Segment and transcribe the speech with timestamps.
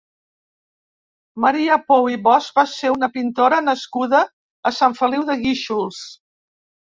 [1.43, 4.21] Maria Pou i Bosch va ser una pintora nascuda
[4.69, 6.01] a Sant Feliu de Guíxols.